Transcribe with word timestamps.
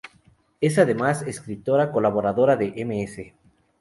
Es 0.61 0.79
además, 0.79 1.21
escritora 1.27 1.91
colaboradora 1.91 2.57
de 2.57 2.69
Ms. 2.83 3.33